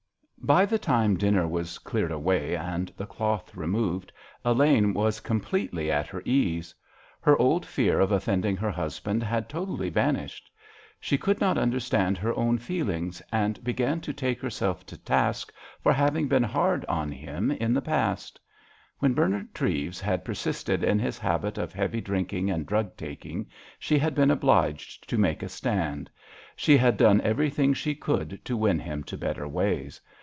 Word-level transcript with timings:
By 0.43 0.65
the 0.65 0.79
time 0.79 1.17
dinner 1.17 1.47
was 1.47 1.77
cleared 1.77 2.11
away 2.11 2.55
and 2.57 2.91
the 2.97 3.05
cloth 3.05 3.55
removed, 3.55 4.11
Elaine 4.43 4.91
was 4.91 5.19
completely 5.19 5.91
at 5.91 6.07
her 6.07 6.23
ease. 6.25 6.73
Her 7.21 7.37
old 7.37 7.63
fear 7.63 7.99
of 7.99 8.11
offending 8.11 8.57
her 8.57 8.71
husband 8.71 9.21
had 9.21 9.47
totally 9.47 9.91
vanished. 9.91 10.49
She 10.99 11.15
could 11.15 11.39
not 11.39 11.59
understand 11.59 12.17
her 12.17 12.33
own 12.35 12.57
feelings 12.57 13.21
and 13.31 13.63
began 13.63 14.01
to 14.01 14.11
take 14.13 14.41
herself 14.41 14.83
to 14.87 14.97
task 14.97 15.53
for 15.79 15.93
having 15.93 16.27
been 16.27 16.43
hard 16.43 16.87
with 16.89 17.11
him 17.11 17.51
in 17.51 17.71
the 17.71 17.79
past. 17.81 18.39
When 18.97 19.13
Bernard 19.13 19.53
Treves 19.53 20.01
had 20.01 20.25
persisted 20.25 20.83
in 20.83 20.97
his 20.97 21.19
habit 21.19 21.59
of 21.59 21.71
heavy 21.71 22.01
drinking 22.01 22.49
and 22.49 22.65
drug 22.65 22.97
taking, 22.97 23.45
she 23.77 23.99
had 23.99 24.15
been 24.15 24.31
obliged 24.31 25.07
to 25.07 25.19
make 25.19 25.43
a 25.43 25.49
stand. 25.49 26.09
She 26.55 26.77
had 26.77 26.97
done 26.97 27.21
everything 27.21 27.75
she 27.75 27.93
could 27.93 28.43
to 28.43 28.57
win 28.57 28.79
him 28.79 29.03
to 29.03 29.17
better 29.19 29.47
ways. 29.47 30.01